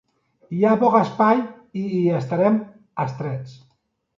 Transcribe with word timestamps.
Hi 0.59 0.63
ha 0.69 0.77
poc 0.83 0.95
espai 0.99 1.43
i 1.81 1.83
hi 1.99 2.01
estarem 2.21 2.59
estrets. 3.07 3.55